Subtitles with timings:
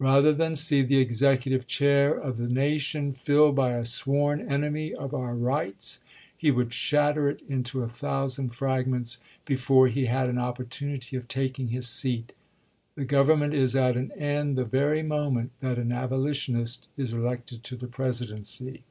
[0.00, 5.14] Rather than see the Executive chair of the nation filled "by a sworn enemy of
[5.14, 6.00] our rights,
[6.36, 11.68] he would shatter it into a thousand fragments before he had an opportunity of taking
[11.68, 12.32] his seat...
[12.96, 17.76] The Government is at an end the very moment that an abolitionist is elected to
[17.76, 18.82] the Presidency.